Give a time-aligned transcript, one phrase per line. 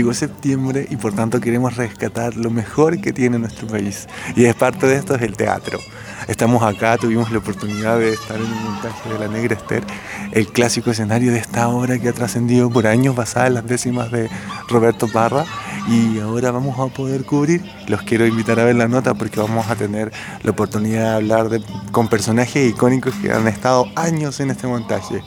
[0.00, 4.08] Llegó septiembre y por tanto queremos rescatar lo mejor que tiene nuestro país.
[4.34, 5.78] Y es parte de esto es el teatro.
[6.26, 9.84] Estamos acá, tuvimos la oportunidad de estar en un montaje de La Negra Esther,
[10.32, 14.10] el clásico escenario de esta obra que ha trascendido por años basada en las décimas
[14.10, 14.30] de
[14.70, 15.44] Roberto Parra.
[15.86, 19.68] Y ahora vamos a poder cubrir, los quiero invitar a ver la nota porque vamos
[19.68, 21.60] a tener la oportunidad de hablar
[21.92, 25.22] con personajes icónicos que han estado años en este montaje.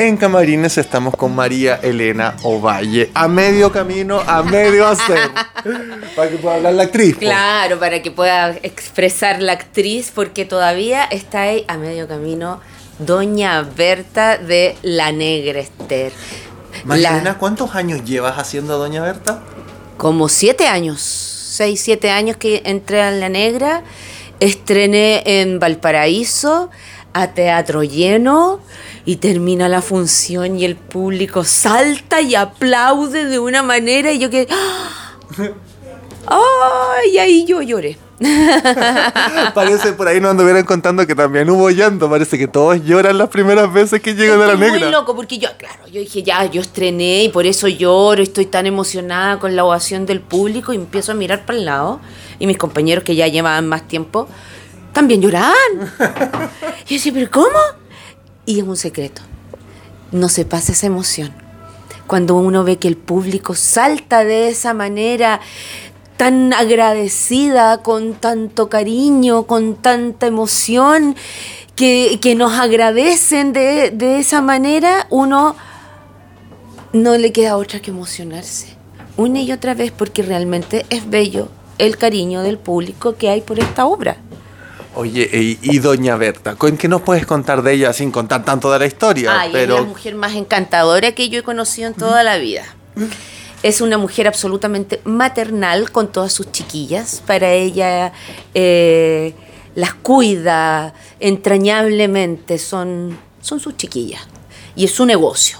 [0.00, 5.30] En Camarines estamos con María Elena Ovalle, a medio camino, a medio hacer,
[6.16, 7.18] para que pueda hablar la actriz.
[7.18, 12.60] Claro, para que pueda expresar la actriz, porque todavía está ahí a medio camino
[12.98, 16.12] Doña Berta de La Negra Esther.
[16.84, 19.42] María La- ¿cuántos años llevas haciendo a Doña Berta?
[19.98, 23.82] como siete años, seis, siete años que entré a La Negra,
[24.40, 26.70] estrené en Valparaíso
[27.12, 28.60] a teatro lleno
[29.04, 34.30] y termina la función y el público salta y aplaude de una manera y yo
[34.30, 34.48] que...
[36.26, 37.18] ¡Ay!
[37.18, 37.98] ahí yo lloré.
[39.54, 43.30] Parece, por ahí nos anduvieran contando que también hubo llanto, parece que todos lloran las
[43.30, 44.78] primeras veces que llegan a la negra.
[44.78, 48.44] Muy loco, porque yo, claro, yo dije, ya, yo estrené y por eso lloro, estoy
[48.44, 52.00] tan emocionada con la ovación del público y empiezo a mirar para el lado.
[52.38, 54.28] Y mis compañeros que ya llevaban más tiempo,
[54.92, 55.56] también lloraban.
[56.86, 57.79] y yo decía, ¿pero cómo?
[58.50, 59.22] Y es un secreto.
[60.10, 61.30] No se pasa esa emoción.
[62.08, 65.40] Cuando uno ve que el público salta de esa manera
[66.16, 71.14] tan agradecida, con tanto cariño, con tanta emoción,
[71.76, 75.54] que, que nos agradecen de, de esa manera, uno
[76.92, 78.74] no le queda otra que emocionarse.
[79.16, 83.60] Una y otra vez, porque realmente es bello el cariño del público que hay por
[83.60, 84.16] esta obra.
[84.94, 88.72] Oye, y, y Doña Berta, ¿con qué nos puedes contar de ella sin contar tanto
[88.72, 89.40] de la historia?
[89.40, 92.64] Ay, es la mujer más encantadora que yo he conocido en toda la vida.
[93.62, 97.22] Es una mujer absolutamente maternal con todas sus chiquillas.
[97.24, 98.12] Para ella
[98.54, 99.34] eh,
[99.76, 104.22] las cuida entrañablemente, son, son sus chiquillas.
[104.74, 105.58] Y es su negocio.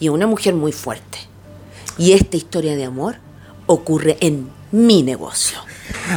[0.00, 1.18] Y es una mujer muy fuerte.
[1.98, 3.16] Y esta historia de amor
[3.66, 5.58] ocurre en mi negocio.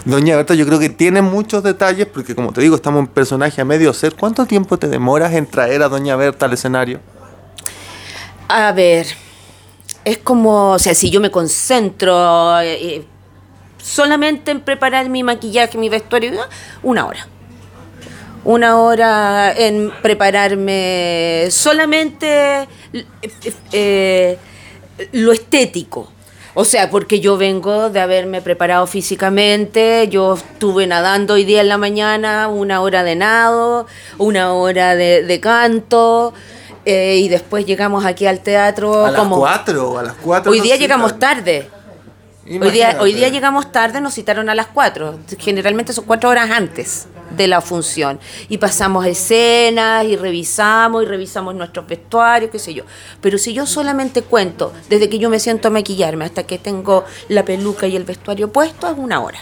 [0.06, 3.62] Doña Berta, yo creo que tiene muchos detalles, porque como te digo, estamos en personaje
[3.62, 4.16] a medio ser.
[4.16, 7.00] ¿Cuánto tiempo te demoras en traer a Doña Berta al escenario?
[8.48, 9.08] A ver,
[10.06, 13.06] es como, o sea, si yo me concentro eh, eh,
[13.82, 16.32] solamente en preparar mi maquillaje, mi vestuario,
[16.84, 17.28] una hora.
[18.46, 22.68] Una hora en prepararme solamente
[23.72, 24.38] eh,
[25.12, 26.12] lo estético.
[26.62, 31.70] O sea, porque yo vengo de haberme preparado físicamente, yo estuve nadando hoy día en
[31.70, 33.88] la mañana, una hora de nado,
[34.18, 36.34] una hora de, de canto,
[36.84, 39.38] eh, y después llegamos aquí al teatro ¿A las como...
[39.38, 40.00] cuatro?
[40.00, 40.52] ¿A las cuatro?
[40.52, 41.70] Hoy nos día llegamos tarde.
[42.50, 43.00] Hoy día, Imagínate.
[43.00, 45.20] hoy día llegamos tarde, nos citaron a las 4.
[45.38, 48.20] Generalmente son cuatro horas antes de la función.
[48.50, 52.86] Y pasamos escenas y revisamos y revisamos nuestros vestuarios, qué sé yo.
[53.22, 57.06] Pero si yo solamente cuento desde que yo me siento a maquillarme hasta que tengo
[57.28, 59.40] la peluca y el vestuario puesto, es una hora.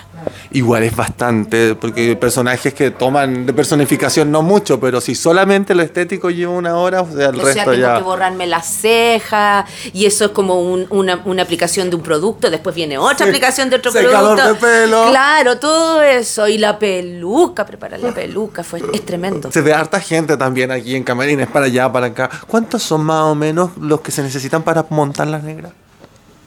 [0.51, 5.73] Igual es bastante, porque hay personajes que toman de personificación no mucho, pero si solamente
[5.75, 7.97] lo estético lleva una hora, o sea, el o sea, resto tengo ya.
[7.97, 12.49] que borrarme las cejas y eso es como un- una, una aplicación de un producto,
[12.49, 14.53] después viene otra Sí, aplicación de otro secador producto.
[14.53, 14.55] de
[14.85, 15.05] pelo.
[15.09, 16.47] Claro, todo eso.
[16.47, 19.51] Y la peluca, preparar la peluca, fue, es tremendo.
[19.51, 22.29] Se ve harta gente también aquí en Camarines, para allá, para acá.
[22.47, 25.71] ¿Cuántos son más o menos los que se necesitan para montar las negras?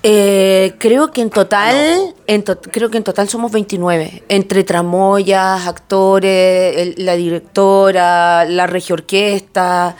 [0.02, 5.66] Eh, creo que en total, en to- creo que en total somos 29, entre tramoyas,
[5.66, 9.96] actores, el- la directora, la regiorquesta,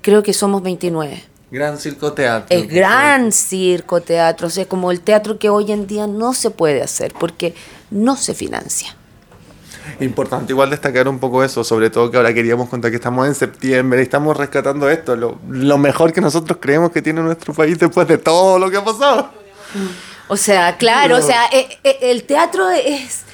[0.00, 1.22] creo que somos 29.
[1.52, 2.58] Gran circo teatro.
[2.58, 6.48] Es gran circo teatro, o sea, como el teatro que hoy en día no se
[6.48, 7.54] puede hacer porque
[7.90, 8.96] no se financia.
[10.00, 13.34] Importante igual destacar un poco eso, sobre todo que ahora queríamos contar que estamos en
[13.34, 17.78] septiembre y estamos rescatando esto, lo, lo mejor que nosotros creemos que tiene nuestro país
[17.78, 19.30] después de todo lo que ha pasado.
[20.28, 23.24] O sea, claro, o sea, eh, eh, el teatro es,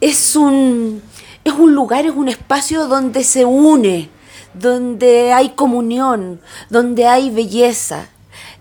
[0.00, 1.02] es, un,
[1.44, 4.08] es un lugar, es un espacio donde se une,
[4.54, 8.06] donde hay comunión, donde hay belleza.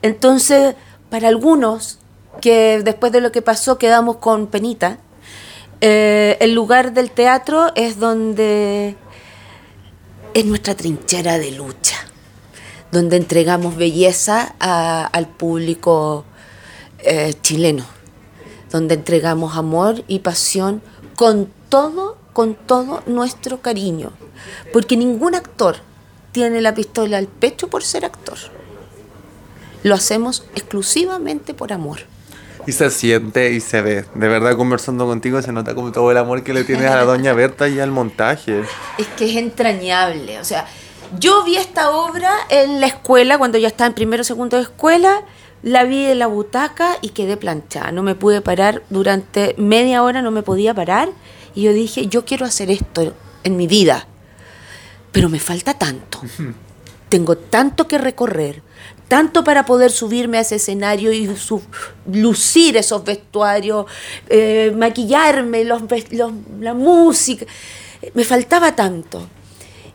[0.01, 0.75] Entonces,
[1.09, 1.99] para algunos
[2.41, 4.99] que después de lo que pasó quedamos con penita,
[5.81, 8.95] eh, el lugar del teatro es donde
[10.33, 11.97] es nuestra trinchera de lucha,
[12.91, 16.25] donde entregamos belleza al público
[16.99, 17.85] eh, chileno,
[18.71, 20.81] donde entregamos amor y pasión
[21.15, 24.11] con todo, con todo nuestro cariño,
[24.71, 25.77] porque ningún actor
[26.31, 28.37] tiene la pistola al pecho por ser actor.
[29.83, 31.99] Lo hacemos exclusivamente por amor.
[32.67, 34.05] Y se siente y se ve.
[34.13, 37.05] De verdad, conversando contigo se nota como todo el amor que le tienes a la
[37.05, 38.63] doña Berta y al montaje.
[38.97, 40.39] Es que es entrañable.
[40.39, 40.67] O sea,
[41.17, 44.63] yo vi esta obra en la escuela, cuando ya estaba en primero o segundo de
[44.63, 45.23] escuela,
[45.63, 47.91] la vi en la butaca y quedé planchada.
[47.91, 51.09] No me pude parar durante media hora, no me podía parar.
[51.59, 53.13] Y yo dije, yo quiero hacer esto
[53.43, 54.07] en mi vida.
[55.11, 56.21] Pero me falta tanto.
[57.09, 58.61] Tengo tanto que recorrer,
[59.09, 61.29] tanto para poder subirme a ese escenario y
[62.13, 63.87] lucir esos vestuarios,
[64.29, 65.81] eh, maquillarme, los,
[66.61, 67.45] la música.
[68.13, 69.27] Me faltaba tanto.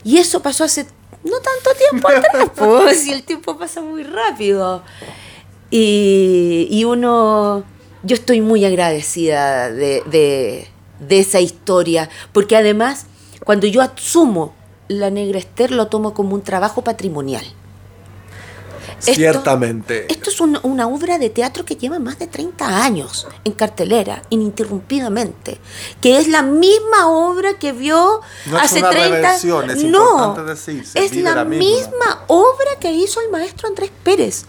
[0.04, 0.84] Y eso pasó hace
[1.22, 4.82] no tanto tiempo atrás, pues, y el tiempo pasa muy rápido.
[5.70, 7.64] Y, y uno,
[8.02, 10.68] yo estoy muy agradecida de, de-
[11.08, 13.06] de esa historia, porque además,
[13.44, 14.54] cuando yo asumo
[14.88, 17.44] la Negra Esther, lo tomo como un trabajo patrimonial.
[18.98, 20.06] Ciertamente.
[20.10, 24.22] Esto es una, una obra de teatro que lleva más de 30 años en cartelera,
[24.30, 25.60] ininterrumpidamente,
[26.00, 30.36] que es la misma obra que vio No es hace una 30 reversión, es No,
[30.94, 31.64] es la, la misma.
[31.64, 34.46] misma obra que hizo el maestro Andrés Pérez.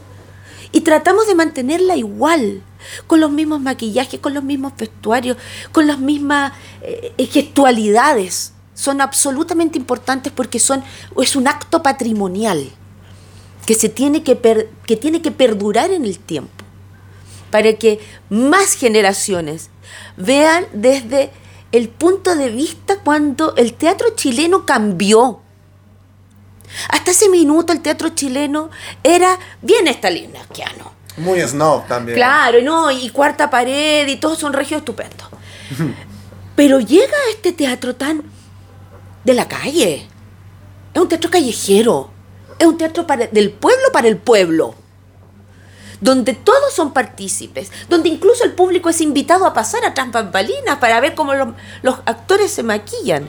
[0.71, 2.61] Y tratamos de mantenerla igual,
[3.07, 5.37] con los mismos maquillajes, con los mismos vestuarios,
[5.71, 8.53] con las mismas eh, gestualidades.
[8.73, 10.83] Son absolutamente importantes porque son,
[11.21, 12.69] es un acto patrimonial
[13.65, 14.37] que, se tiene que,
[14.85, 16.65] que tiene que perdurar en el tiempo
[17.51, 17.99] para que
[18.29, 19.69] más generaciones
[20.17, 21.31] vean desde
[21.71, 25.41] el punto de vista cuando el teatro chileno cambió.
[26.89, 28.69] Hasta ese minuto el teatro chileno
[29.03, 30.91] era bien stalinskiano.
[31.17, 32.15] Muy snob también.
[32.17, 32.91] Claro, ¿no?
[32.91, 35.27] Y cuarta pared y todos son regios estupendos.
[36.55, 38.21] Pero llega este teatro tan
[39.23, 40.07] de la calle.
[40.93, 42.09] Es un teatro callejero.
[42.59, 44.75] Es un teatro para- del pueblo para el pueblo.
[46.01, 47.71] Donde todos son partícipes.
[47.89, 51.49] Donde incluso el público es invitado a pasar a tras bambalinas para ver cómo los,
[51.81, 53.27] los actores se maquillan.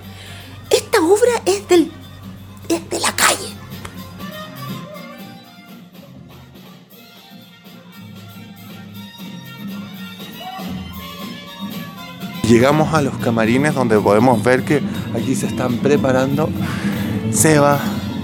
[0.70, 1.90] Esta obra es, del,
[2.68, 3.48] es de la calle.
[12.46, 14.81] Llegamos a los camarines donde podemos ver que
[15.14, 16.48] aquí se están preparando
[17.32, 17.78] Seba,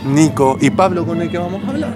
[0.07, 1.95] Nico y Pablo con el que vamos a hablar.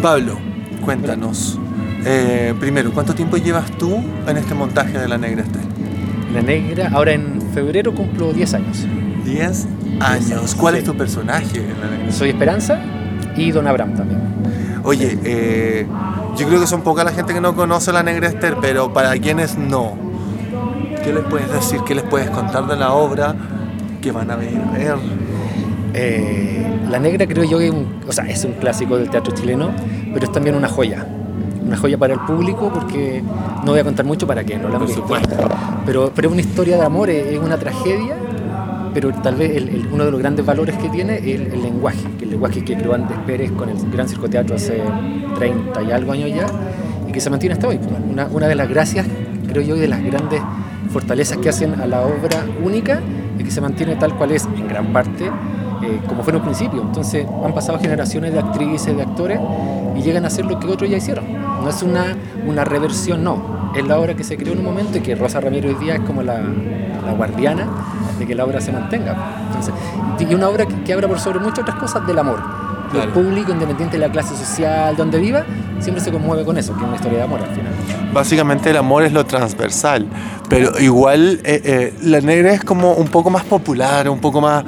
[0.00, 0.38] Pablo,
[0.84, 1.58] cuéntanos.
[2.04, 5.62] eh, primero, ¿cuánto tiempo llevas tú en este montaje de La Negra Estel?
[6.32, 8.86] La negra, ahora en febrero cumplo 10 años.
[9.24, 9.66] 10
[10.00, 10.54] años.
[10.54, 10.78] ¿Cuál Sí.
[10.80, 12.12] es tu personaje en La Negra Estel?
[12.12, 12.78] Soy Esperanza
[13.36, 14.20] y Don Abraham también.
[14.84, 15.86] Oye, eh,
[16.38, 19.12] yo creo que son poca la gente que no conoce La Negra Esther, pero para
[19.18, 19.96] quienes no,
[21.02, 21.80] ¿qué les puedes decir?
[21.86, 23.34] ¿Qué les puedes contar de la obra
[24.00, 24.50] que van a ver?
[24.56, 24.94] a ver?
[25.94, 27.70] Eh, la negra creo yo que
[28.06, 29.70] o sea, es un clásico del teatro chileno,
[30.12, 31.06] pero es también una joya.
[31.66, 33.22] Una joya para el público porque
[33.64, 35.02] no voy a contar mucho para que no la han Por visto.
[35.02, 35.36] supuesto.
[35.84, 38.14] Pero, pero es una historia de amor, es una tragedia,
[38.94, 41.62] pero tal vez el- el- uno de los grandes valores que tiene es el, el
[41.62, 44.80] lenguaje, el lenguaje que creó Andrés Pérez con el Gran Circo Teatro hace
[45.36, 46.46] 30 y algo años ya,
[47.06, 47.78] y que se mantiene hasta hoy.
[48.10, 49.06] Una, una de las gracias,
[49.48, 50.40] creo yo, y de las grandes
[50.90, 53.00] fortalezas que hacen a la obra única,
[53.38, 56.42] es que se mantiene tal cual es, en gran parte, eh, como fue en un
[56.42, 56.82] principio.
[56.82, 59.40] Entonces han pasado generaciones de actrices, de actores,
[59.96, 61.24] y llegan a hacer lo que otros ya hicieron.
[61.62, 62.16] No es una,
[62.46, 63.72] una reversión, no.
[63.76, 65.96] Es la obra que se creó en un momento y que Rosa Ramiro hoy día
[65.96, 66.40] es como la,
[67.04, 67.66] la guardiana
[68.18, 69.16] de que la obra se mantenga.
[69.46, 69.74] Entonces,
[70.18, 72.67] y una obra que, que habla por sobre muchas otras cosas del amor.
[72.90, 73.08] Claro.
[73.08, 75.44] El público, independiente de la clase social, donde viva,
[75.80, 77.72] siempre se conmueve con eso, que es una historia de amor al final.
[78.12, 80.06] Básicamente el amor es lo transversal,
[80.48, 84.64] pero igual eh, eh, La Negra es como un poco más popular, un poco más,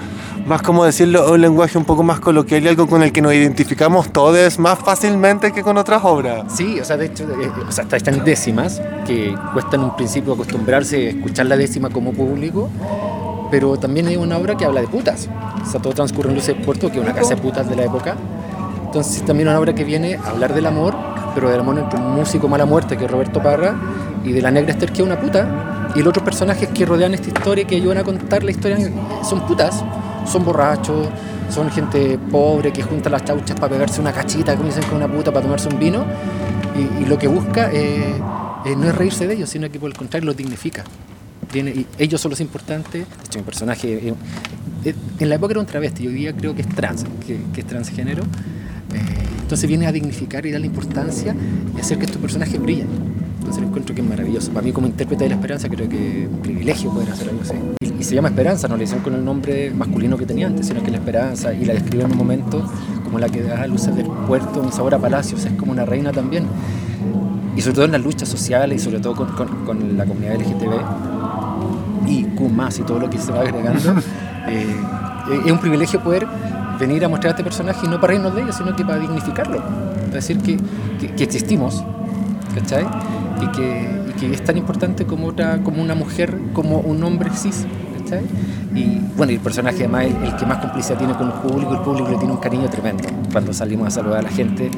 [0.47, 3.33] más como decirlo, un lenguaje un poco más coloquial y algo con el que nos
[3.33, 6.45] identificamos todos más fácilmente que con otras obras.
[6.55, 10.35] Sí, o sea, de hecho, eh, o sea, están décimas, que cuesta en un principio
[10.35, 12.69] acostumbrarse a escuchar la décima como público,
[13.51, 15.29] pero también hay una obra que habla de putas.
[15.63, 18.17] O sea, todo transcurre en Puerto, que es una casa de putas de la época.
[18.87, 20.95] Entonces también una obra que viene a hablar del amor,
[21.35, 23.75] pero del amor entre un músico mala muerte, que es Roberto Parra,
[24.25, 25.93] y de la negra Esther, que es una puta.
[25.95, 28.79] Y los otros personajes que rodean esta historia, que ayudan a contar la historia,
[29.23, 29.85] son putas,
[30.25, 31.09] son borrachos,
[31.51, 35.09] son gente pobre que junta las chauchas para pegarse una cachita, como dicen con una
[35.09, 36.05] puta, para tomarse un vino.
[37.01, 38.15] Y, lo que busca eh,
[38.65, 40.85] eh, no es reírse de ellos, sino que por el contrario los dignifica.
[41.55, 43.07] Y ellos son los importantes.
[43.07, 46.63] De hecho, mi personaje eh, en la época era un travesti, hoy día creo que
[46.63, 48.23] es trans, que, es transgénero.
[49.43, 51.35] entonces viene a dignificar y darle importancia
[51.77, 52.89] y hacer que estos personajes brillen.
[53.41, 54.53] Entonces encuentro que es maravilloso.
[54.53, 57.43] Para mí como intérprete de la esperanza creo que es un privilegio poder hacer algo
[57.43, 57.55] así.
[57.99, 60.83] Y, se llama Esperanza, no le dicen con el nombre masculino que tenía antes, sino
[60.83, 62.71] que la esperanza y la describe en un momento
[63.05, 66.13] como la que da luces del puerto, un sabor a palacios, es como una reina
[66.13, 66.47] también.
[67.57, 71.20] Y sobre todo en las luchas sociales y sobre todo con, la comunidad LGTB
[72.07, 73.95] y Q y todo lo que se va agregando.
[74.49, 76.27] Eh, es un privilegio poder
[76.81, 78.99] venir a mostrar a este personaje y no para reírnos de ellos, sino que para
[78.99, 79.59] dignificarlo.
[79.59, 80.57] Para decir que,
[80.99, 81.85] que, que existimos,
[82.55, 82.87] ¿cachai?
[83.43, 87.67] y que, es tan importante como, otra, como una mujer, como un hombre cis.
[88.75, 91.81] Y bueno, el personaje además el, el que más complicidad tiene con el público, el
[91.81, 93.09] público le tiene un cariño tremendo.
[93.33, 94.71] Cuando salimos a saludar a la gente,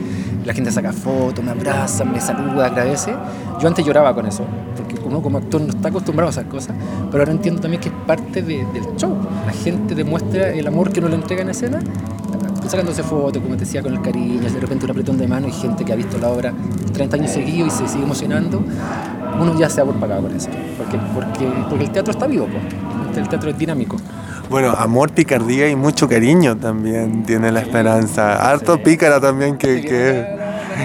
[0.44, 3.14] la gente saca fotos, me abraza, me saluda, agradece.
[3.60, 4.44] Yo antes lloraba con eso,
[4.76, 6.74] porque uno como actor no está acostumbrado a esas cosas,
[7.10, 9.16] pero ahora entiendo también que es parte del show.
[9.46, 11.80] La gente demuestra el amor que uno le entrega en escena
[12.68, 15.52] sacándose fotos, como te decía, con el cariño, de repente un apretón de mano y
[15.52, 16.54] gente que ha visto la obra
[16.94, 18.62] 30 años seguidos y se sigue emocionando,
[19.38, 20.48] uno ya se ha por pagado por eso.
[20.78, 22.46] Porque, porque, porque el teatro está vivo,
[23.20, 23.96] el teatro es dinámico.
[24.50, 28.50] Bueno, amor, picardía y mucho cariño también tiene la esperanza.
[28.50, 29.78] Harto pícara también que,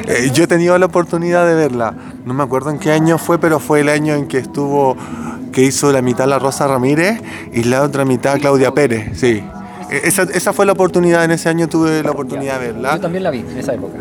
[0.08, 1.94] eh, yo he tenido la oportunidad de verla.
[2.26, 4.96] No me acuerdo en qué año fue, pero fue el año en que estuvo,
[5.52, 9.20] que hizo la mitad la Rosa Ramírez y la otra mitad Claudia Pérez.
[9.20, 9.44] Sí.
[9.90, 12.96] Esa, esa, fue la oportunidad, en ese año tuve la oportunidad de verla.
[12.96, 13.98] Yo también la vi en esa época.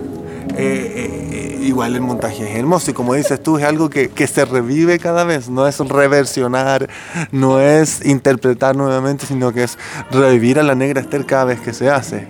[0.59, 4.27] Eh, eh, igual el montaje es hermoso y como dices tú, es algo que, que,
[4.27, 6.89] se revive cada vez, no es reversionar,
[7.31, 9.79] no es interpretar nuevamente, sino que es
[10.11, 12.27] revivir a la negra Esther cada vez que se hace.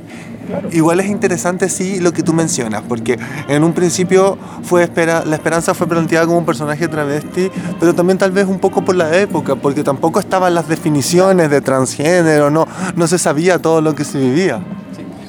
[0.73, 3.19] Igual es interesante, sí, lo que tú mencionas, porque
[3.49, 8.19] en un principio fue espera, la esperanza fue planteada como un personaje travesti, pero también
[8.19, 12.69] tal vez un poco por la época, porque tampoco estaban las definiciones de transgénero, no,
[12.95, 14.61] no se sabía todo lo que se vivía.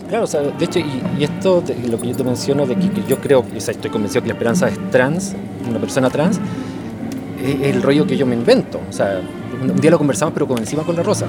[0.10, 3.18] Claro, o sea, de hecho, y, esto, lo que yo te menciono, de que, yo
[3.18, 5.36] creo, o sea, estoy convencido que la esperanza es trans,
[5.70, 6.40] una persona trans,
[7.44, 8.80] es el rollo que yo me invento.
[8.90, 9.22] O sea,
[9.62, 11.28] un día lo conversamos, pero con con la rosa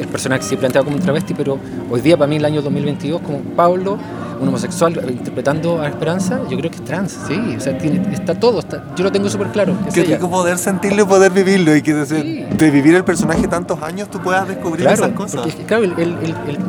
[0.00, 1.58] el personaje se planteaba como un travesti, pero
[1.90, 3.98] hoy día para mí el año 2022 como Pablo,
[4.40, 7.76] un homosexual interpretando a Esperanza, yo creo que es trans, sí, o sea,
[8.12, 8.62] está todo,
[8.96, 9.74] yo lo tengo súper claro.
[9.92, 14.10] Que rico poder sentirlo y poder vivirlo y que de, vivir el personaje tantos años
[14.10, 15.42] tú puedas descubrir esas cosas.
[15.42, 16.16] Porque, claro, el, el,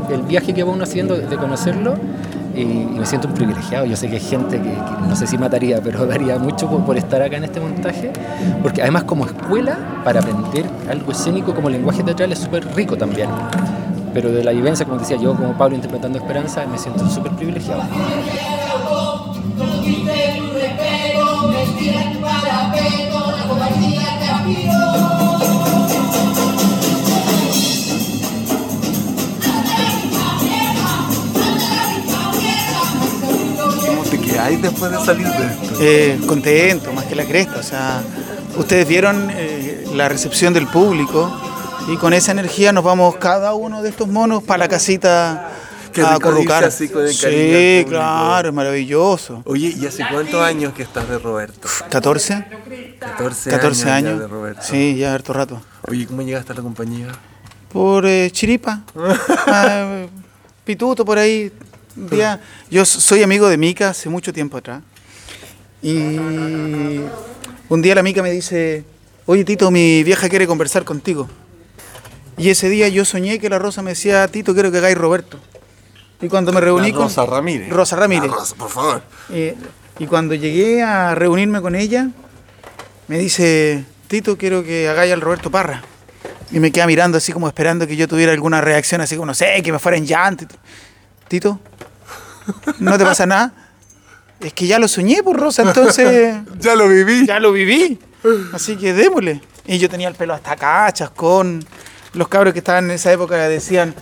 [0.10, 1.96] el, viaje que va uno haciendo de conocerlo
[2.56, 3.86] y, me siento un privilegiado.
[3.86, 4.74] Yo sé que hay gente que,
[5.08, 8.12] no sé si mataría, pero daría mucho por, estar acá en este montaje,
[8.62, 13.30] porque además como escuela para aprender algo escénico como lenguaje teatral es súper rico también.
[14.13, 17.84] Pero de la vivencia, como decía yo, como Pablo interpretando Esperanza, me siento súper privilegiado.
[34.39, 35.78] hay después de salir de esto?
[35.82, 37.60] Eh, contento, más que la cresta.
[37.60, 38.01] O sea,
[38.58, 41.32] ustedes vieron eh, la recepción del público
[41.89, 45.51] y con esa energía nos vamos cada uno de estos monos para la casita
[46.05, 46.72] a colocar.
[46.72, 46.88] sí,
[47.88, 49.41] claro, maravilloso.
[49.46, 51.67] Oye, ¿y hace cuántos años que estás de Roberto?
[51.89, 52.46] 14.
[53.48, 54.19] 14, años.
[54.19, 54.62] de Roberto.
[54.63, 55.62] Sí, ya harto rato.
[55.88, 57.08] Oye, ¿cómo llegaste a la compañía?
[57.72, 58.84] Por eh, Chiripa.
[59.51, 60.05] Ah,
[60.63, 61.51] pituto por ahí,
[61.96, 64.84] día, yo soy amigo de Mica hace mucho tiempo atrás.
[65.81, 65.98] Y
[67.67, 68.84] un día la Mica me dice,
[69.25, 71.27] oye Tito, mi vieja quiere conversar contigo.
[72.39, 75.38] Y ese día yo soñé que la Rosa me decía, Tito, quiero que hagáis Roberto.
[76.22, 77.03] Y cuando me reuní con...
[77.03, 77.69] Rosa Ramírez.
[77.69, 78.31] Rosa Ramírez.
[78.31, 79.01] Rosa, por favor.
[79.29, 79.58] Eh,
[80.00, 82.10] y cuando llegué a reunirme con ella,
[83.10, 85.84] me dice, Tito, quiero que hagáis al Roberto Parra.
[86.51, 89.34] Y me queda mirando así como esperando que yo tuviera alguna reacción, así como, no
[89.34, 90.46] sé, que me fuera en llanto.
[91.27, 91.60] Tito,
[92.79, 93.53] ¿no te pasa nada?
[94.39, 96.38] Es que ya lo soñé, por Rosa, entonces...
[96.60, 97.27] ya lo viví.
[97.27, 98.00] Ya lo viví.
[98.53, 99.41] Así que démosle.
[99.67, 101.65] Y yo tenía el pelo hasta cachas con...
[102.13, 103.94] Los cabros que estaban en esa época decían,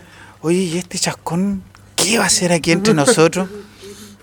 [0.41, 1.63] oye, ¿y este chascón
[1.95, 3.49] qué va a hacer aquí entre nosotros?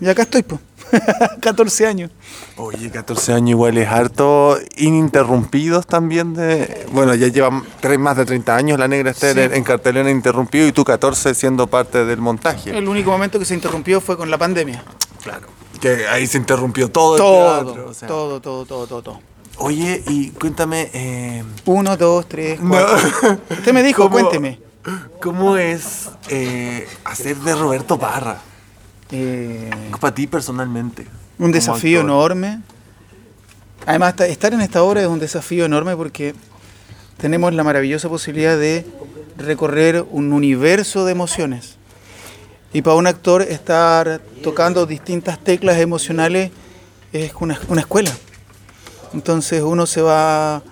[0.01, 0.61] Y acá estoy, pues.
[1.41, 2.11] 14 años.
[2.57, 6.87] Oye, 14 años igual es harto ininterrumpidos también de...
[6.93, 9.41] Bueno, ya llevan tres, más de 30 años la negra está Sí.
[9.41, 12.77] en, en cartelera interrumpido y tú 14 siendo parte del montaje.
[12.77, 14.85] El único momento que se interrumpió fue con la pandemia.
[15.23, 15.49] Claro.
[15.81, 17.89] Que ahí se interrumpió todo, Todo, el teatro.
[17.91, 18.09] o sea.
[18.09, 19.21] todo, todo, todo, todo, todo.
[19.59, 22.71] Oye, y cuéntame, eh, Uno, dos, tres, No.
[22.71, 23.39] cuatro.
[23.51, 24.61] Usted me dijo, ¿Cómo- cuénteme.
[25.23, 28.39] ¿cómo es eh, hacer de Roberto Parra?
[29.11, 29.71] Eh,
[30.01, 31.07] Para ti personalmente.
[31.39, 32.11] un desafío actor.
[32.11, 32.61] enorme.
[33.87, 36.35] Además, ta- estar en esta obra es un desafío enorme porque
[37.17, 38.85] tenemos la maravillosa posibilidad de
[39.39, 41.77] recorrer un universo de emociones.
[42.73, 46.51] Y para un actor estar tocando distintas teclas emocionales
[47.13, 48.11] es una, una escuela.
[49.15, 50.63] Entonces uno se va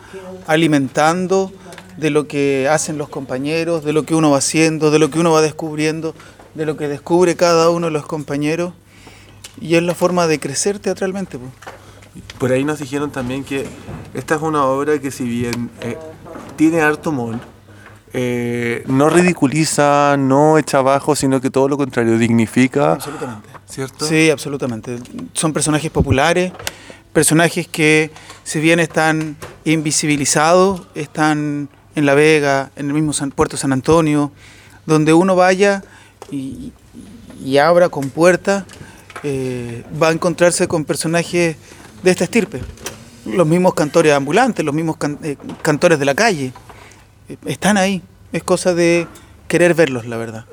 [0.47, 1.53] alimentando
[1.97, 5.21] de lo que hacen los compañeros, de lo que uno va haciendo, de lo que
[5.21, 6.15] uno va descubriendo,
[6.55, 8.73] de lo que descubre cada uno de los compañeros.
[9.61, 11.39] Y es la forma de crecer teatralmente.
[11.39, 11.53] pues.
[12.39, 13.67] Por ahí nos dijeron también que
[14.13, 15.97] esta es una obra que si bien eh,
[16.57, 17.37] tiene harto humor,
[18.13, 22.93] eh, no ridiculiza, no echa abajo, sino que todo lo contrario, dignifica.
[22.93, 23.49] Absolutamente.
[23.67, 24.05] ¿Cierto?
[24.05, 24.99] Sí, absolutamente.
[25.33, 26.53] Son personajes populares,
[27.13, 28.11] personajes que
[28.45, 34.33] si bien están invisibilizados, están en La Vega, en el mismo San- Puerto San Antonio,
[34.87, 35.83] donde uno vaya
[36.31, 36.73] y,
[37.59, 38.65] abra con puerta,
[39.23, 41.57] eh, va a encontrarse con personajes
[42.03, 42.61] de esta estirpe.
[43.27, 46.53] Los mismos cantores ambulantes, los mismos eh, cantores de la calle,
[47.29, 48.03] eh, están ahí.
[48.33, 49.07] Es cosa de
[49.49, 50.47] querer verlos, la verdad.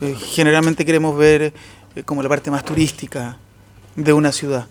[0.00, 1.52] Eh, Generalmente queremos ver
[2.04, 3.36] como la parte más turística
[3.96, 4.66] de una ciudad.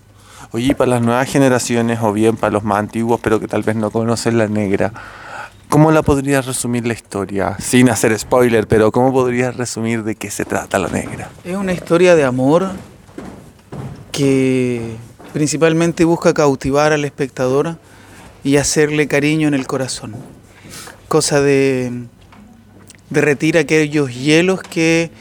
[0.51, 3.75] Oye, para las nuevas generaciones o bien para los más antiguos, pero que tal vez
[3.75, 4.93] no conocen la negra,
[5.69, 7.55] ¿cómo la podrías resumir la historia?
[7.59, 11.29] Sin hacer spoiler, pero ¿cómo podrías resumir de qué se trata la negra?
[11.43, 12.71] Es una historia de amor
[14.11, 14.95] que
[15.33, 17.77] principalmente busca cautivar al espectador
[18.43, 20.15] y hacerle cariño en el corazón.
[21.07, 21.91] Cosa de
[23.09, 25.11] derretir aquellos hielos que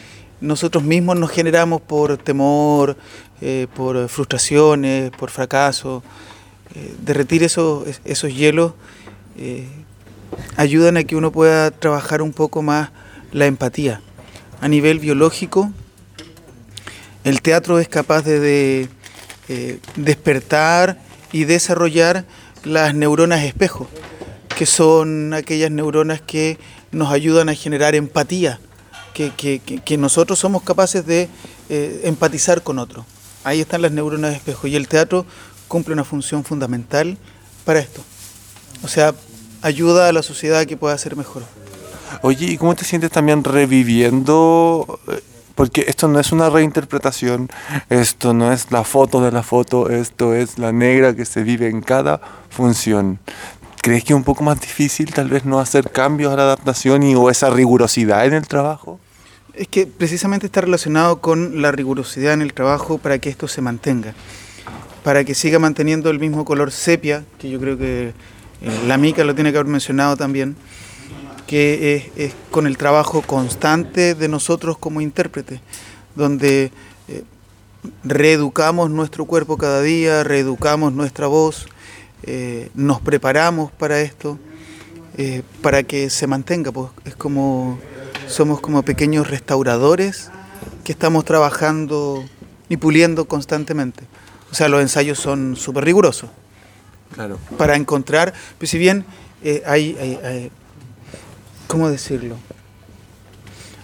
[0.40, 2.96] nosotros mismos nos generamos por temor,
[3.42, 6.02] eh, por frustraciones, por fracaso.
[6.74, 8.72] Eh, derretir esos, esos hielos
[9.37, 9.66] eh,
[10.57, 12.90] ayudan a que uno pueda trabajar un poco más
[13.33, 14.00] la empatía.
[14.61, 15.72] A nivel biológico,
[17.24, 18.38] el teatro es capaz de,
[19.48, 20.98] de, despertar
[21.33, 22.24] y desarrollar
[22.64, 23.88] las neuronas espejo,
[24.57, 26.59] que son aquellas neuronas que
[26.92, 28.61] nos ayudan a generar empatía,
[29.14, 31.28] que, que- que- nosotros somos capaces de
[32.05, 33.05] empatizar con otro.
[33.44, 35.26] Ahí están las neuronas espejo y el teatro
[35.68, 37.16] cumple una función fundamental
[37.64, 38.02] para esto.
[38.85, 39.14] O sea,
[39.62, 41.42] ayuda a la sociedad a que pueda ser mejor.
[42.22, 45.00] Oye, ¿y cómo te sientes también reviviendo?
[45.09, 45.22] eh,
[45.55, 47.48] Porque esto no es una reinterpretación,
[47.88, 51.68] esto no es la foto de la foto, esto es la negra que se vive
[51.68, 53.18] en cada función.
[53.83, 57.02] ¿Crees que es un poco más difícil tal vez no hacer cambios a la adaptación
[57.02, 59.00] y o esa rigurosidad en el trabajo?
[59.55, 63.61] Es que precisamente está relacionado con la rigurosidad en el trabajo para que esto se
[63.61, 64.15] mantenga,
[65.05, 68.09] para que siga manteniendo el mismo color sepia, que yo creo que
[68.62, 70.57] eh, la Mica lo tiene que haber mencionado también,
[71.47, 75.61] que es, es con el trabajo constante de nosotros como intérpretes,
[76.15, 76.71] donde
[77.09, 77.23] eh,
[78.05, 81.67] reeducamos nuestro cuerpo cada día, reeducamos nuestra voz,
[82.23, 84.38] eh, nos preparamos para esto,
[85.61, 87.79] para que se mantenga, pues es como
[88.33, 90.31] somos como pequeños restauradores
[90.85, 92.25] que estamos trabajando
[92.68, 94.05] y puliendo constantemente.
[94.51, 96.31] O sea, los ensayos son súper rigurosos
[97.14, 97.38] Claro.
[97.59, 99.05] para encontrar, pues si bien
[99.45, 100.51] eh, hay, hay- hay-
[101.66, 102.37] ¿cómo decirlo?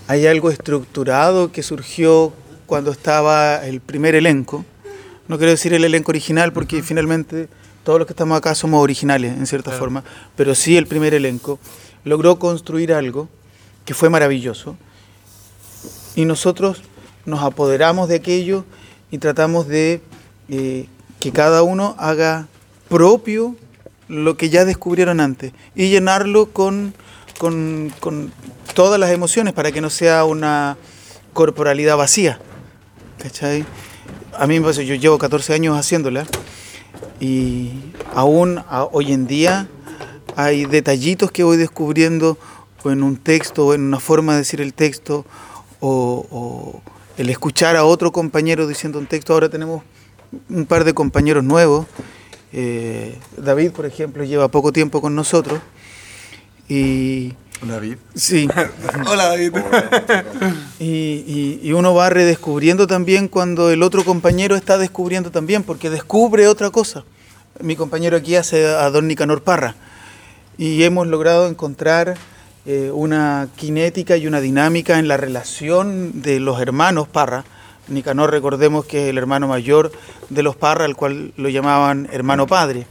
[0.06, 2.32] Hay algo estructurado que surgió
[2.66, 4.64] cuando estaba el primer elenco.
[5.26, 7.48] No quiero decir el elenco original porque finalmente
[7.84, 10.04] todos los que estamos acá somos originales en cierta forma,
[10.36, 11.58] pero sí el primer elenco
[12.04, 13.28] logró construir algo
[13.88, 14.76] que fue maravilloso
[16.14, 16.82] y nosotros
[17.24, 18.66] nos apoderamos de aquello
[19.10, 20.02] y tratamos de
[20.50, 20.88] eh,
[21.20, 22.48] que cada uno haga
[22.90, 23.56] propio
[24.06, 26.92] lo que ya descubrieron antes y llenarlo con,
[27.38, 28.30] con, con
[28.74, 30.76] todas las emociones para que no sea una
[31.32, 32.40] corporalidad vacía.
[33.16, 33.64] ¿Cachai?
[34.36, 36.26] A mí me pasa, yo llevo 14 años haciéndola
[37.20, 37.70] y
[38.14, 39.66] aún hoy en día
[40.36, 42.36] hay detallitos que voy descubriendo
[42.88, 45.24] o en un texto o en una forma de decir el texto
[45.80, 46.82] o, o
[47.16, 49.32] el escuchar a otro compañero diciendo un texto.
[49.32, 49.82] Ahora tenemos
[50.48, 51.86] un par de compañeros nuevos.
[52.52, 55.60] Eh, David, por ejemplo, lleva poco tiempo con nosotros
[56.68, 57.96] y, David.
[58.14, 58.48] Sí.
[59.06, 59.52] Hola David.
[60.80, 60.84] Y,
[61.26, 66.46] y- y uno va redescubriendo también cuando el otro compañero está descubriendo también, porque descubre
[66.46, 67.04] otra cosa.
[67.60, 69.74] Mi compañero aquí hace a Don Nicanor Parra
[70.56, 72.16] y hemos logrado encontrar
[72.66, 77.44] eh, una cinética y una dinámica en la relación de los hermanos Parra.
[77.88, 79.92] Nicanor, recordemos que es el hermano mayor
[80.28, 82.86] de los Parra, al cual lo llamaban hermano padre.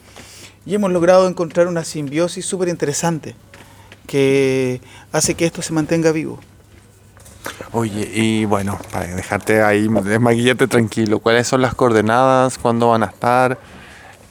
[0.65, 3.35] Y hemos logrado encontrar una simbiosis súper interesante
[4.07, 6.39] que hace que esto se mantenga vivo.
[7.71, 12.57] Oye, y bueno, para dejarte ahí, desmaquillarte tranquilo, ¿cuáles son las coordenadas?
[12.57, 13.59] ¿Cuándo van a estar?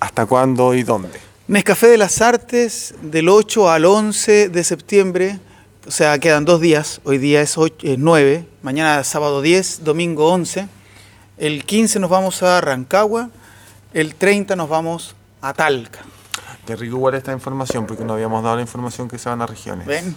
[0.00, 1.25] ¿Hasta cuándo y dónde?
[1.48, 5.38] Nescafé de las Artes del 8 al 11 de septiembre,
[5.86, 10.32] o sea, quedan dos días, hoy día es, ocho- es 9, mañana sábado 10, domingo
[10.32, 10.66] 11,
[11.38, 13.30] el 15 nos vamos a Rancagua,
[13.94, 16.00] el 30 nos vamos a Talca.
[16.66, 19.46] Qué rico igual esta información, porque no habíamos dado la información que se van a
[19.46, 19.86] regiones.
[19.86, 20.16] ¿Ven?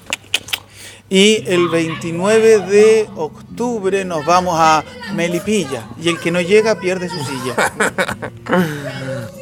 [1.10, 7.08] Y el 29 de octubre nos vamos a Melipilla, y el que no llega pierde
[7.08, 7.72] su silla.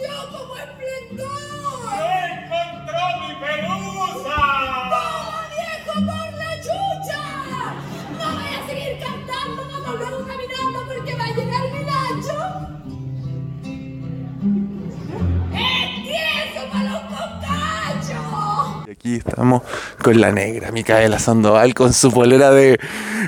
[18.98, 19.62] aquí estamos
[20.02, 22.80] con la negra, Micaela Sandoval, con su polera de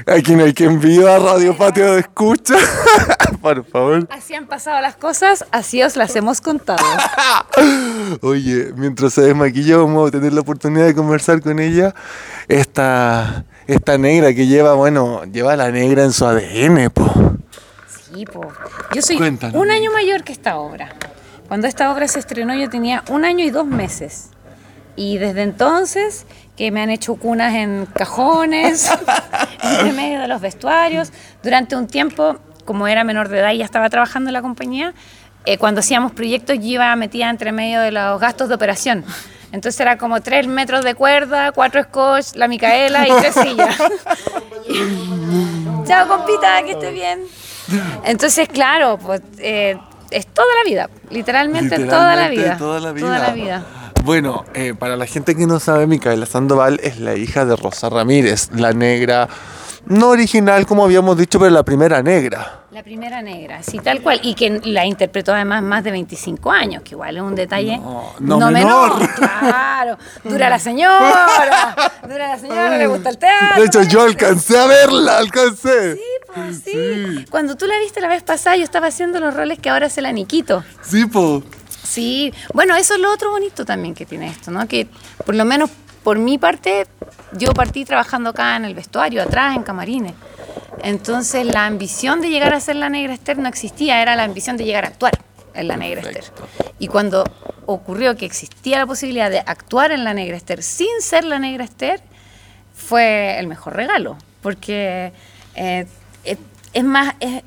[0.07, 2.55] Aquí no hay quien viva, Radio Patio de Escucha.
[3.41, 4.07] Por favor.
[4.09, 6.83] Así han pasado las cosas, así os las hemos contado.
[8.21, 11.93] Oye, mientras se desmaquilla vamos a tener la oportunidad de conversar con ella.
[12.47, 17.05] Esta, esta negra que lleva, bueno, lleva la negra en su ADN, po.
[17.87, 18.47] Sí, po.
[18.93, 19.55] Yo soy Cuéntanos.
[19.55, 20.89] un año mayor que esta obra.
[21.47, 24.29] Cuando esta obra se estrenó yo tenía un año y dos meses.
[24.95, 26.25] Y desde entonces
[26.57, 28.91] que me han hecho cunas en cajones,
[29.63, 31.13] en medio de los vestuarios.
[31.41, 34.93] Durante un tiempo, como era menor de edad y ya estaba trabajando en la compañía,
[35.45, 39.05] eh, cuando hacíamos proyectos yo iba metida entre medio de los gastos de operación.
[39.51, 43.77] Entonces era como tres metros de cuerda, cuatro scotch, la Micaela y tres sillas.
[45.87, 47.21] Chao, compita, que esté bien.
[48.03, 49.77] Entonces, claro, pues eh,
[50.11, 52.57] es toda la vida, literalmente, toda la Literalmente vida.
[52.57, 53.07] Toda la vida.
[53.07, 53.65] Toda la vida.
[54.09, 57.89] Bueno, eh, para la gente que no sabe, Micaela Sandoval es la hija de Rosa
[57.89, 59.29] Ramírez, la negra,
[59.85, 62.63] no original como habíamos dicho, pero la primera negra.
[62.71, 64.19] La primera negra, sí, tal cual.
[64.23, 68.15] Y que la interpretó además más de 25 años, que igual es un detalle No,
[68.19, 68.93] no menor.
[69.15, 73.61] Claro, dura la señora, dura la señora, le gusta el teatro.
[73.61, 75.97] De hecho, yo alcancé a verla, alcancé.
[75.97, 76.01] Sí,
[76.33, 77.25] pues, sí.
[77.29, 80.01] Cuando tú la viste la vez pasada, yo estaba haciendo los roles que ahora hace
[80.01, 80.63] la Niquito.
[80.81, 81.43] Sí, po.
[81.89, 84.67] Sí, bueno, eso es lo otro bonito también que tiene esto, ¿no?
[84.67, 84.87] Que
[85.25, 85.69] por lo menos
[86.03, 86.85] por mi parte,
[87.33, 90.13] yo partí trabajando acá en el vestuario, atrás, en camarines.
[90.83, 94.55] Entonces la ambición de llegar a ser la negra Esther no existía, era la ambición
[94.55, 95.13] de llegar a actuar
[95.53, 96.23] en la negra Esther.
[96.77, 97.23] Y cuando
[97.65, 101.63] ocurrió que existía la posibilidad de actuar en la negra Esther sin ser la negra
[101.65, 102.01] Esther,
[102.75, 105.11] fue el mejor regalo, porque
[105.55, 105.85] eh,
[106.23, 106.37] es,
[106.73, 107.43] es más, es-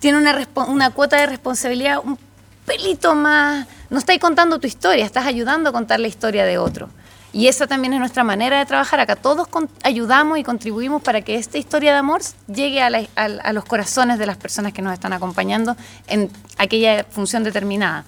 [0.00, 2.18] tiene una, una cuota de responsabilidad un
[2.66, 3.66] pelito más.
[3.88, 6.90] No estáis contando tu historia, estás ayudando a contar la historia de otro.
[7.32, 8.98] Y esa también es nuestra manera de trabajar.
[8.98, 9.46] Acá todos
[9.82, 14.36] ayudamos y contribuimos para que esta historia de amor llegue a los corazones de las
[14.36, 15.76] personas que nos están acompañando
[16.06, 18.04] en aquella función determinada.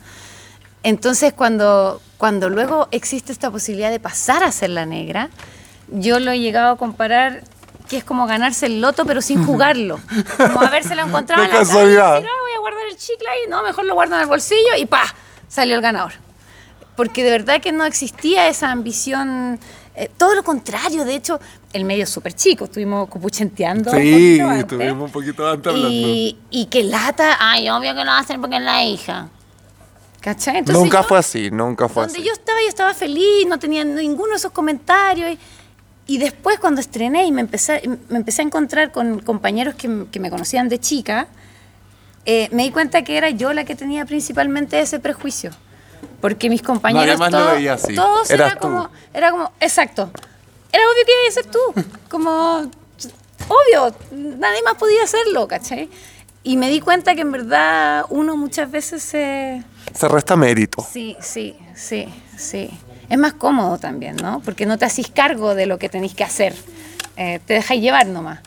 [0.83, 5.29] Entonces, cuando, cuando luego existe esta posibilidad de pasar a ser la negra,
[5.89, 7.43] yo lo he llegado a comparar
[7.89, 9.99] que es como ganarse el loto pero sin jugarlo.
[10.37, 12.15] Como habérselo encontrado en la casualidad.
[12.17, 14.75] decir, "Ah, voy a guardar el chicle ahí, no, mejor lo guardo en el bolsillo
[14.79, 15.03] y ¡pa!
[15.49, 16.13] salió el ganador.
[16.97, 19.59] Porque de verdad que no existía esa ambición,
[19.95, 21.39] eh, todo lo contrario, de hecho,
[21.73, 23.91] el medio es súper chico, estuvimos copuchenteando.
[23.93, 25.89] Sí, estuvimos un poquito antes hablando.
[25.91, 29.29] Y, y que lata, ay, obvio que lo hacer porque es la hija.
[30.21, 30.59] ¿Cachai?
[30.59, 32.27] Entonces nunca yo- fue así, nunca fue donde así.
[32.27, 35.31] yo estaba, yo estaba feliz, no tenía ninguno de esos comentarios.
[35.31, 35.39] Y,
[36.09, 40.19] y después cuando estrené y me empecé, me empecé a encontrar con compañeros que, que
[40.19, 41.29] me conocían de chica,
[42.25, 45.51] eh, me di cuenta que era yo la que tenía principalmente ese prejuicio.
[46.23, 47.95] Porque mis compañeros lo todos, veía así.
[47.95, 48.69] todos Eras era tú.
[48.69, 50.11] como, era como, exacto.
[50.73, 51.91] Era obvio que iba a ser tú.
[52.09, 52.71] Como,
[53.49, 55.91] obvio, nadie más podía hacerlo, ¿cachai?
[56.43, 59.63] Y me di cuenta que en verdad uno muchas veces se...
[59.95, 60.87] Se resta mérito.
[60.91, 62.71] Sí, sí, sí, sí.
[63.09, 64.41] Es más cómodo también, ¿no?
[64.45, 66.55] Porque no te hacís cargo de lo que tenéis que hacer.
[67.17, 68.41] Eh, te dejáis llevar nomás.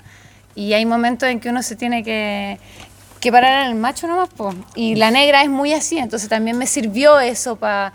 [0.55, 2.59] Y hay momentos en que uno se tiene que,
[3.19, 4.29] que parar en el macho nomás.
[4.29, 4.53] po.
[4.75, 7.93] Y la negra es muy así, entonces también me sirvió eso para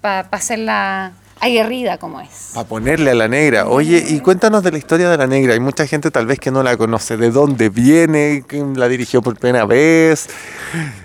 [0.00, 2.50] pa, pa hacer la, aguerrida como es.
[2.54, 3.66] Para ponerle a la negra.
[3.66, 5.54] Oye, y cuéntanos de la historia de la negra.
[5.54, 7.16] Hay mucha gente tal vez que no la conoce.
[7.16, 8.44] ¿De dónde viene?
[8.46, 10.28] ¿Quién la dirigió por primera vez?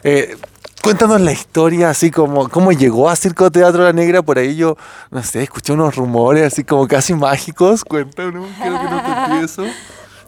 [0.03, 0.35] Eh,
[0.81, 4.21] cuéntanos la historia, así como cómo llegó a Circo Teatro La Negra.
[4.21, 4.77] Por ahí yo,
[5.09, 7.83] no sé, escuché unos rumores así como casi mágicos.
[7.83, 9.63] Cuéntanos, quiero que nos eso.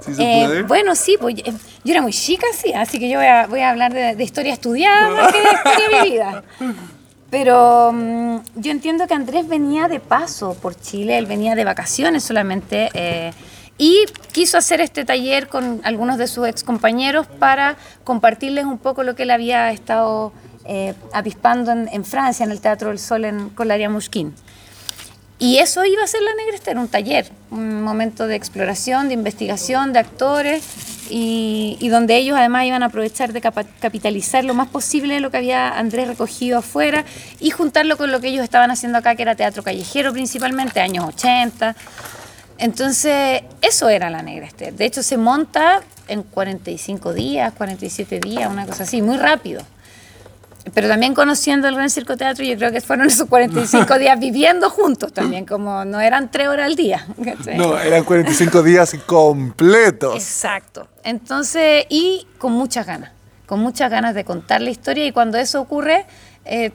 [0.06, 0.64] Si se Eh, puede.
[0.64, 1.54] bueno, sí, pues eh,
[1.86, 4.24] yo era muy chica, sí, así que yo voy a, voy a hablar de, de
[4.24, 6.44] historia estudiada más que de historia vivida.
[7.30, 12.24] Pero mm, yo entiendo que Andrés venía de paso por Chile, él venía de vacaciones
[12.24, 13.32] solamente eh,
[13.78, 19.04] y quiso hacer este taller con algunos de sus ex compañeros para compartirles un poco
[19.04, 20.32] lo que él había estado
[20.66, 24.32] eh, avispando en, en Francia, en el Teatro del Sol, en, con Laria Mouchkine.
[25.40, 29.16] Y eso iba a ser la Negra Esther, un taller, un momento de exploración, de
[29.16, 30.64] investigación, de actores,
[31.10, 35.38] y, y donde ellos además iban a aprovechar de capitalizar lo más posible lo que
[35.38, 37.04] había Andrés recogido afuera
[37.42, 41.06] y juntarlo con lo que ellos estaban haciendo acá, que era teatro callejero principalmente, años
[41.10, 41.76] 80.
[42.58, 44.74] Entonces, eso era la Negra Esther.
[44.74, 49.64] De hecho, se monta en 45 días, 47 días, una cosa así, muy rápido.
[50.74, 54.70] Pero también conociendo el Gran Circo Teatro, yo creo que fueron esos 45 días viviendo
[54.70, 57.06] juntos también, como no eran tres horas al día.
[57.24, 57.58] ¿cachai?
[57.58, 60.16] No, eran 45 días completos.
[60.16, 60.88] Exacto.
[61.04, 63.12] Entonces, y con muchas ganas,
[63.46, 66.06] con muchas ganas de contar la historia y cuando eso ocurre,
[66.46, 66.72] eh,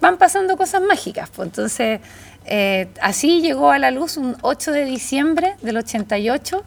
[0.00, 1.28] van pasando cosas mágicas.
[1.34, 1.46] Pues.
[1.46, 2.00] Entonces,
[2.44, 6.64] eh, así llegó a la luz un 8 de diciembre del 88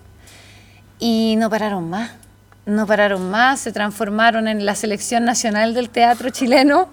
[0.99, 2.11] y no pararon más.
[2.65, 6.89] No pararon más, se transformaron en la selección nacional del teatro chileno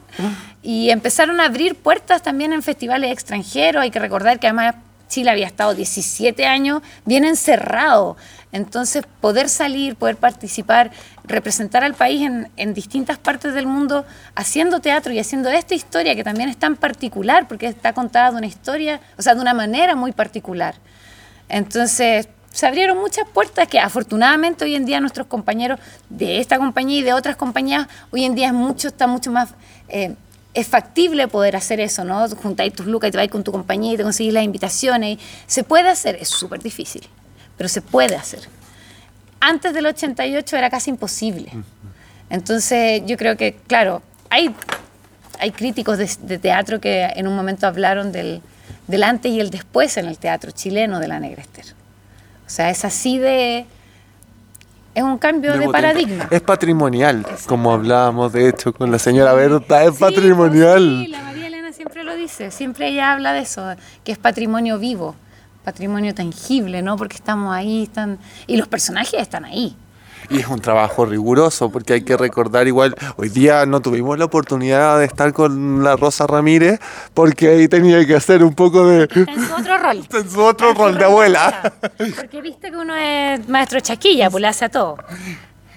[0.62, 3.82] y empezaron a abrir puertas también en festivales extranjeros.
[3.82, 4.74] Hay que recordar que además
[5.08, 8.16] Chile había estado 17 años bien encerrado.
[8.52, 10.90] Entonces, poder salir, poder participar,
[11.24, 16.24] representar al país en, distintas partes del mundo haciendo teatro y haciendo esta historia que
[16.24, 19.94] también es tan particular, porque está contada de una historia, o sea, de una manera
[19.94, 20.74] muy particular.
[21.48, 26.98] Entonces, se abrieron muchas puertas que afortunadamente hoy en día nuestros compañeros de esta compañía
[26.98, 29.50] y de otras compañías, hoy en día es mucho, está mucho más...
[29.88, 30.14] eh,
[30.52, 32.28] es factible poder hacer eso, ¿no?
[32.30, 35.18] Juntáis tus lucas y te vais con tu compañía y te conseguís las invitaciones.
[35.46, 37.08] se puede hacer, es súper difícil,
[37.60, 38.40] pero se puede hacer.
[39.38, 41.52] Antes del 88 era casi imposible.
[42.30, 44.54] Entonces, yo creo que, claro, hay,
[45.38, 48.40] hay críticos de, de teatro que en un momento hablaron del,
[48.86, 51.66] del antes y el después en el teatro chileno de la Negra Esther.
[52.46, 53.66] O sea, es así de...
[54.94, 56.28] Es un cambio de, paradigma.
[56.30, 59.34] Es patrimonial, como hablábamos de hecho con la señora.
[59.34, 60.94] Berta, es Sí, patrimonial.
[60.96, 64.18] pues sí, la María Elena siempre lo dice, siempre ella habla de eso, que es
[64.18, 65.14] patrimonio vivo,
[65.64, 66.96] patrimonio tangible, ¿no?
[66.96, 69.76] Porque estamos ahí, están y los personajes están ahí.
[70.28, 74.26] Y es un trabajo riguroso porque hay que recordar igual, hoy día no tuvimos la
[74.26, 76.78] oportunidad de estar con la Rosa Ramírez
[77.14, 79.04] porque ahí tenía que hacer un poco de...
[79.04, 80.06] Está en su otro rol.
[80.12, 81.72] En su otro rol de abuela.
[82.16, 84.98] Porque viste que uno es maestro chaquilla, pues le hace a todo.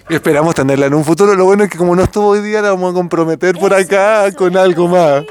[0.08, 1.34] Esperamos tenerla en un futuro.
[1.34, 4.26] Lo bueno es que como no estuvo hoy día, la vamos a comprometer por acá
[4.26, 5.24] eso, con eso, algo más.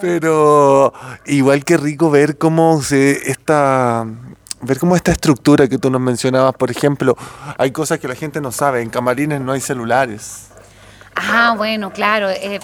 [0.00, 0.92] Pero
[1.26, 4.04] igual que rico ver cómo se esta
[4.62, 7.16] ver cómo esta estructura que tú nos mencionabas, por ejemplo,
[7.56, 10.48] hay cosas que la gente no sabe, en camarines no hay celulares.
[11.16, 12.28] Ah, bueno, claro.
[12.30, 12.60] eh,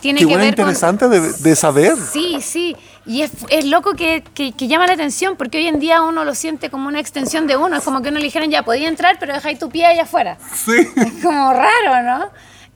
[0.00, 0.48] tiene Qué que ver con...
[0.48, 1.94] interesante de, de saber.
[1.96, 2.76] Sí, sí.
[3.04, 6.24] Y es, es loco que, que- que llama la atención porque hoy en día uno
[6.24, 7.76] lo siente como una extensión de uno.
[7.76, 10.38] Es como que uno le dijeran, ya podía entrar, pero dejáis tu pie allá afuera.
[10.54, 10.88] Sí.
[10.96, 12.30] Es como raro, ¿no?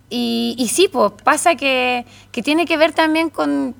[0.08, 3.74] Y, y sí, pues pasa que, que tiene que ver también con,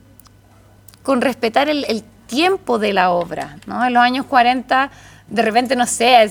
[1.02, 3.84] con respetar el, el tiempo de la obra, ¿no?
[3.84, 4.90] En los años 40,
[5.28, 6.28] de repente, no sé,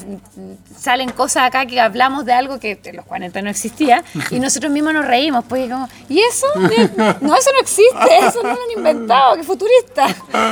[0.78, 4.72] salen cosas acá que hablamos de algo que en los 40 no existía y nosotros
[4.72, 6.48] mismos nos reímos, pues como, ¿y eso?
[7.22, 10.08] No, eso no existe, eso no lo han inventado, qué futurista.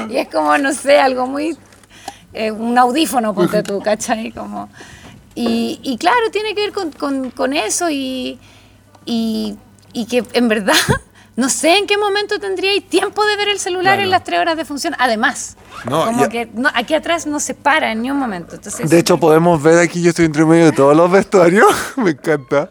[0.09, 1.57] Y es como, no sé, algo muy
[2.33, 4.31] eh, un audífono, ponte tú, ¿cachai?
[4.31, 4.69] Como,
[5.35, 8.39] y, y claro, tiene que ver con, con- con eso y,
[9.05, 9.57] y,
[9.93, 10.73] y que en verdad
[11.35, 14.01] no sé en qué momento tendríais tiempo de ver el celular Claro.
[14.03, 14.93] en las tres horas de función.
[14.99, 18.55] Además, No, como ya- que no- aquí atrás no se para en ni un momento.
[18.55, 22.11] Entonces, De hecho, podemos ver aquí, yo estoy entre medio de todos los vestuarios, me
[22.11, 22.69] encanta.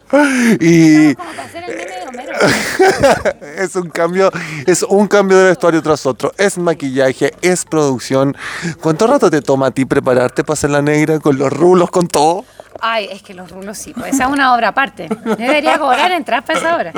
[0.59, 2.33] Y como para hacer el meme de Homero.
[3.57, 4.31] es un cambio,
[4.65, 6.31] es un cambio de vestuario tras otro.
[6.37, 8.35] Es maquillaje, es producción.
[8.81, 12.07] ¿Cuánto rato te toma a ti prepararte para hacer la negra con los rulos, con
[12.07, 12.45] todo?
[12.81, 15.07] Ay, es que los rulos sí, pues esa es una obra aparte.
[15.37, 16.91] Debería cobrar entrar para esa obra.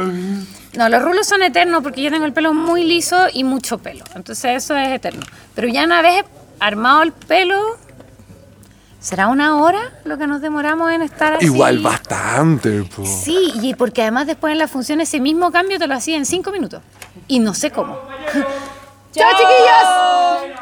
[0.74, 4.04] No, los rulos son eternos porque yo tengo el pelo muy liso y mucho pelo.
[4.16, 5.22] Entonces eso es eterno.
[5.54, 6.26] Pero ya una vez
[6.60, 7.78] armado el pelo,
[9.00, 11.46] ¿será una hora lo que nos demoramos en estar así?
[11.46, 12.84] Igual bastante.
[12.84, 13.06] po.
[13.06, 16.26] Sí, y porque además después en la función ese mismo cambio te lo hacía en
[16.26, 16.82] cinco minutos.
[17.28, 17.94] Y no sé cómo.
[19.14, 20.56] ¡Chao, chiquillos!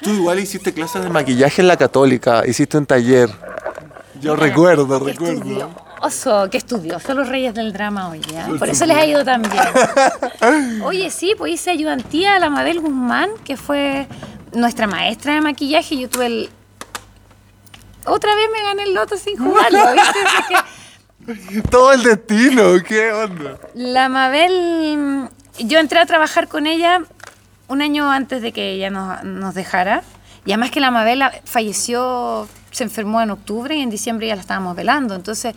[0.00, 3.30] Tú igual hiciste clases de maquillaje en la católica, hiciste un taller.
[4.20, 5.40] Yo recuerdo, Qué recuerdo.
[6.00, 8.48] estudioso, qué estudioso los reyes del drama hoy, ¿ya?
[8.58, 10.82] Por eso les ha ido tan bien.
[10.84, 14.06] Oye, sí, pues hice ayudantía a la Mabel Guzmán, que fue
[14.52, 15.96] nuestra maestra de maquillaje.
[15.98, 16.50] Yo tuve el...
[18.06, 21.32] Otra vez me gané el loto sin jugarlo, ¿viste?
[21.32, 23.58] Es que Todo el destino, ¿qué onda?
[23.74, 27.02] la Mabel, yo entré a trabajar con ella
[27.68, 30.02] un año antes de que ella nos, nos dejara.
[30.44, 32.46] Y además que la Mabel falleció,
[32.76, 35.14] se enfermó en octubre y en diciembre ya la estábamos velando.
[35.14, 35.54] Entonces,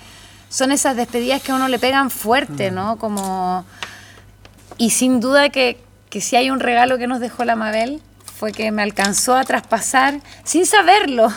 [0.47, 2.97] son esas despedidas que a uno le pegan fuerte, ¿no?
[2.97, 3.65] Como...
[4.77, 5.77] Y sin duda que,
[6.09, 8.01] que si hay un regalo que nos dejó la Mabel
[8.37, 11.27] fue que me alcanzó a traspasar, sin saberlo,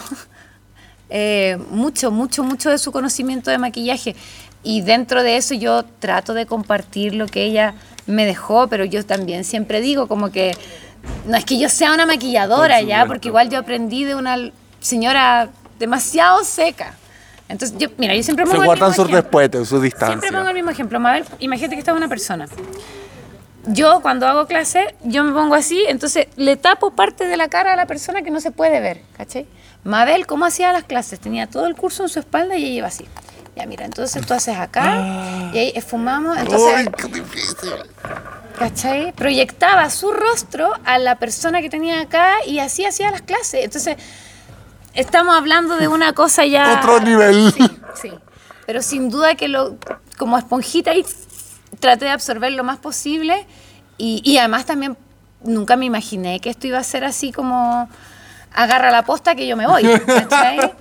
[1.11, 4.15] eh, mucho, mucho, mucho de su conocimiento de maquillaje.
[4.63, 7.75] Y dentro de eso yo trato de compartir lo que ella
[8.07, 10.57] me dejó, pero yo también siempre digo como que
[11.27, 14.37] no es que yo sea una maquilladora Por ya, porque igual yo aprendí de una
[14.79, 15.51] señora
[15.83, 16.95] demasiado seca.
[17.49, 20.49] Entonces, yo, mira, yo siempre Se pongo el guardan sus respetos, su Siempre pongo distancia.
[20.49, 21.01] el mismo ejemplo.
[21.01, 22.47] Mabel, imagínate que esta es una persona.
[23.67, 27.73] Yo cuando hago clase, yo me pongo así, entonces le tapo parte de la cara
[27.73, 29.47] a la persona que no se puede ver, ¿cachai?
[29.85, 31.21] Mabel, ¿cómo hacía las clases?
[31.21, 33.07] Tenía todo el curso en su espalda y ella iba así.
[33.57, 36.75] Ya, mira, entonces tú haces acá y ahí fumamos, entonces...
[36.75, 37.71] Ay, qué difícil.
[38.59, 39.13] ¿cachai?
[39.13, 43.65] Proyectaba su rostro a la persona que tenía acá y así hacía las clases.
[43.65, 43.97] Entonces,
[44.95, 46.79] estamos hablando de una cosa ya...
[46.79, 47.53] Otro nivel.
[47.53, 47.71] Sí,
[48.03, 48.13] sí.
[48.67, 49.77] Pero sin duda que lo,
[50.19, 51.05] como esponjita y
[51.81, 53.47] traté de absorber lo más posible
[53.99, 54.97] y, y además también
[55.43, 57.89] nunca me imaginé que esto iba a ser así como
[58.55, 60.73] agarra la posta que yo me voy, ¿cachai?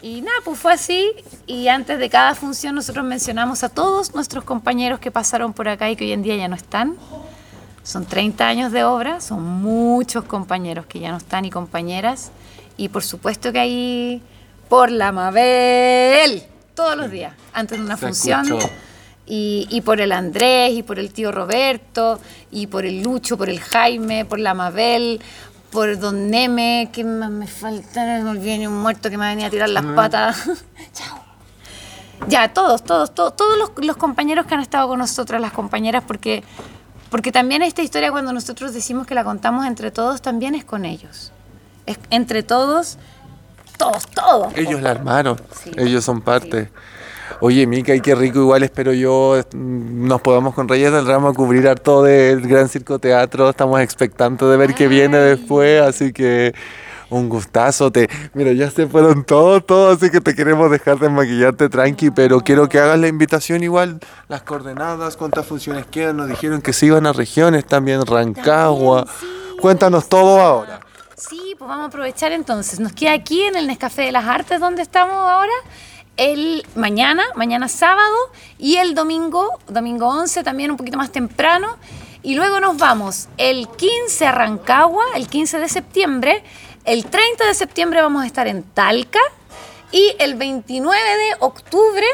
[0.00, 1.10] Y nada, pues fue así
[1.46, 5.90] y antes de cada función nosotros mencionamos a todos nuestros compañeros que pasaron por acá
[5.90, 6.96] y que hoy en día ya no están.
[7.82, 12.30] Son 30 años de obra, son muchos compañeros que ya no están y compañeras.
[12.78, 14.22] Y por supuesto que ahí
[14.70, 16.42] por la Mabel,
[16.74, 18.46] todos los días, antes de una Se función.
[18.46, 18.70] escuchó.
[19.26, 22.18] Y, y por el Andrés, y por el tío Roberto,
[22.50, 25.20] y por el Lucho, por el Jaime, por la Mabel,
[25.70, 29.50] por Don Neme, que más me falta, me olvidé un muerto que me venía a
[29.50, 30.48] tirar las patas.
[30.94, 31.18] Chao.
[32.26, 36.02] Ya, todos, todos, todos, todos los, los compañeros que han estado con nosotras, las compañeras,
[36.06, 36.42] porque,
[37.10, 40.84] porque también esta historia cuando nosotros decimos que la contamos entre todos, también es con
[40.84, 41.32] ellos.
[41.88, 42.98] Es entre todos,
[43.76, 44.52] todos, todos.
[44.56, 45.70] Ellos la armaron, Sí.
[45.76, 46.70] ellos son parte.
[47.40, 51.68] Oye, Mica, y qué rico, igual espero yo nos podamos con Reyes del Ramo cubrir
[51.68, 53.48] harto del Gran Circo Teatro.
[53.48, 56.52] Estamos expectantes de ver qué viene después, así que
[57.10, 57.92] un gustazo.
[57.92, 62.10] Te, mira, ya se fueron todos, todos, así que te queremos dejar de maquillarte tranqui,
[62.10, 66.16] pero quiero que hagas la invitación igual, las coordenadas, cuántas funciones quedan.
[66.16, 69.06] Nos dijeron que se iban a regiones también, Rancagua.
[69.60, 70.80] Cuéntanos todo ahora.
[71.18, 72.78] Sí, pues vamos a aprovechar entonces.
[72.78, 75.52] Nos queda aquí en el Nescafé de las Artes, donde estamos ahora,
[76.16, 78.14] el mañana, mañana sábado,
[78.56, 81.76] y el domingo, domingo 11, también un poquito más temprano.
[82.22, 86.44] Y luego nos vamos el 15 a Rancagua, el 15 de septiembre.
[86.84, 89.20] El 30 de septiembre vamos a estar en Talca.
[89.90, 92.06] Y el 29 de octubre,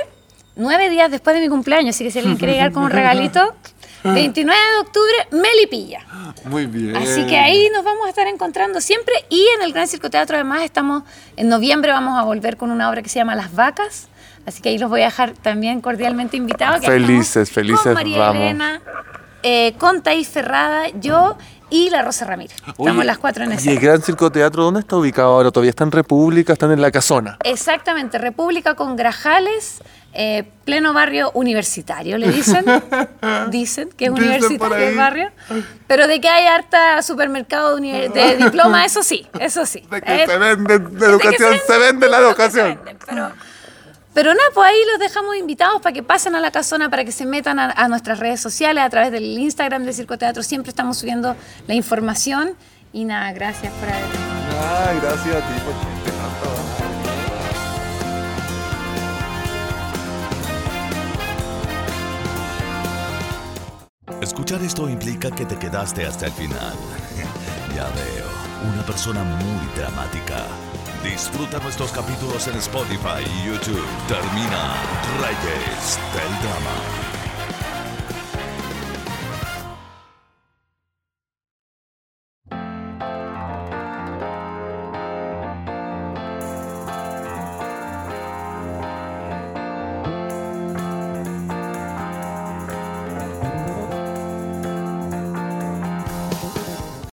[0.56, 3.54] nueve días después de mi cumpleaños, así que si alguien quiere llegar con un regalito,
[4.12, 6.00] 29 de octubre, Melipilla.
[6.44, 6.94] Muy bien.
[6.96, 10.36] Así que ahí nos vamos a estar encontrando siempre y en el Gran Circo Teatro
[10.36, 11.04] además estamos,
[11.36, 14.08] en noviembre vamos a volver con una obra que se llama Las Vacas,
[14.46, 16.80] así que ahí los voy a dejar también cordialmente invitados.
[16.80, 18.42] que Felices, felices Con María vamos.
[18.42, 18.80] Elena,
[19.46, 21.36] eh, con Taís Ferrada, yo
[21.68, 22.56] y la Rosa Ramírez.
[22.56, 23.78] Estamos Oye, las cuatro en ¿Y el.
[23.78, 25.50] Gran Circo Teatro dónde está ubicado ahora?
[25.50, 26.54] ¿Todavía está en República?
[26.54, 27.36] ¿Están en la casona?
[27.44, 29.82] Exactamente, República con Grajales,
[30.14, 32.64] eh, pleno barrio universitario, le dicen.
[33.50, 35.30] dicen que es Dicen universitario el barrio.
[35.86, 39.82] Pero de que hay harta supermercado de, diploma, eso sí, eso sí.
[39.90, 42.80] De que Eh, se vende la de que educación, se vende la se educación.
[43.06, 43.30] Pero,
[44.14, 47.12] pero nada, pues ahí los dejamos invitados para que pasen a la casona, para que
[47.12, 50.42] se metan a, a nuestras redes sociales, a través del Instagram de Circo Teatro.
[50.42, 52.56] Siempre estamos subiendo la información.
[52.92, 54.04] Y nada, gracias por haber
[54.56, 55.94] Ah, gracias a ti por tanto.
[64.22, 66.74] Escuchar esto implica que te quedaste hasta el final.
[67.74, 70.46] Ya veo, una persona muy dramática.
[71.04, 73.86] Disfruta nuestros capítulos en Spotify y YouTube.
[74.08, 74.74] Termina
[75.20, 77.13] Reyes del Drama.